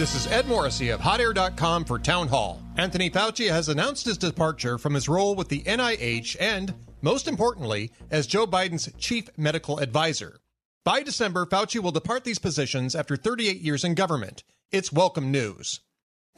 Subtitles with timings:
[0.00, 2.62] This is Ed Morrissey of HotAir.com for Town Hall.
[2.78, 7.92] Anthony Fauci has announced his departure from his role with the NIH and, most importantly,
[8.10, 10.40] as Joe Biden's chief medical advisor.
[10.86, 14.42] By December, Fauci will depart these positions after 38 years in government.
[14.72, 15.80] It's welcome news.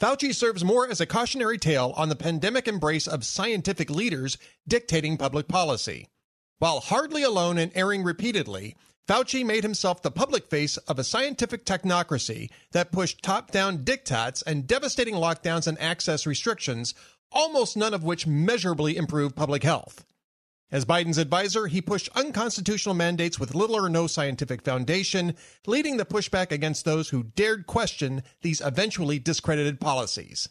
[0.01, 5.15] Fauci serves more as a cautionary tale on the pandemic embrace of scientific leaders dictating
[5.15, 6.09] public policy.
[6.59, 8.75] While hardly alone in erring repeatedly,
[9.07, 14.41] Fauci made himself the public face of a scientific technocracy that pushed top down diktats
[14.47, 16.93] and devastating lockdowns and access restrictions,
[17.31, 20.05] almost none of which measurably improved public health.
[20.71, 25.35] As Biden's advisor, he pushed unconstitutional mandates with little or no scientific foundation,
[25.67, 30.49] leading the pushback against those who dared question these eventually discredited policies.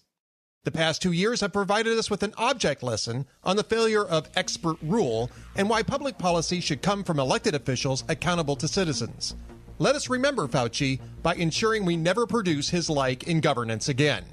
[0.65, 4.29] The past two years have provided us with an object lesson on the failure of
[4.37, 9.35] expert rule and why public policy should come from elected officials accountable to citizens.
[9.81, 14.25] Let us remember Fauci by ensuring we never produce his like in governance again.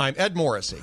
[0.00, 0.82] I'm Ed Morrissey.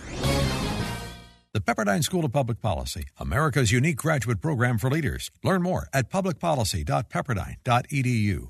[1.52, 5.32] The Pepperdine School of Public Policy, America's unique graduate program for leaders.
[5.44, 8.50] Learn more at publicpolicy.pepperdine.edu.